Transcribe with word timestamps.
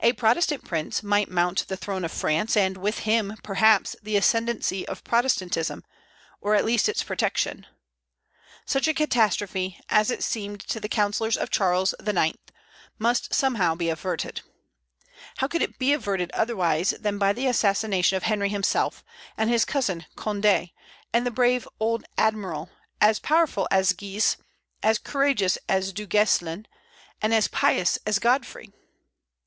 A 0.00 0.12
Protestant 0.12 0.62
prince 0.66 1.02
might 1.02 1.30
mount 1.30 1.66
the 1.68 1.76
throne 1.78 2.04
of 2.04 2.12
France, 2.12 2.54
and 2.54 2.76
with 2.76 2.98
him, 3.08 3.38
perhaps, 3.42 3.96
the 4.02 4.14
ascendency 4.14 4.86
of 4.86 5.02
Protestantism, 5.04 5.84
or 6.42 6.54
at 6.54 6.66
least 6.66 6.86
its 6.86 7.02
protection. 7.02 7.64
Such 8.66 8.86
a 8.88 8.92
catastrophe, 8.92 9.80
as 9.88 10.10
it 10.10 10.22
seemed 10.22 10.60
to 10.68 10.80
the 10.80 10.88
councillors 10.90 11.38
of 11.38 11.48
Charles 11.48 11.94
IX., 12.06 12.36
must 12.98 13.32
somehow 13.32 13.74
be 13.74 13.88
averted. 13.88 14.42
How 15.38 15.48
could 15.48 15.62
it 15.62 15.78
be 15.78 15.94
averted 15.94 16.30
otherwise 16.32 16.90
than 17.00 17.16
by 17.16 17.32
the 17.32 17.46
assassination 17.46 18.18
of 18.18 18.24
Henry 18.24 18.50
himself, 18.50 19.02
and 19.34 19.48
his 19.48 19.64
cousin 19.64 20.04
Condé, 20.14 20.72
and 21.10 21.24
the 21.24 21.30
brave 21.30 21.66
old 21.80 22.04
admiral, 22.18 22.68
as 23.00 23.18
powerful 23.18 23.66
as 23.70 23.94
Guise, 23.94 24.36
as 24.82 24.98
courageous 24.98 25.56
as 25.70 25.94
Du 25.94 26.06
Gueslin, 26.06 26.66
and 27.22 27.32
as 27.32 27.48
pious 27.48 27.96
as 28.06 28.18
Godfrey? 28.18 28.70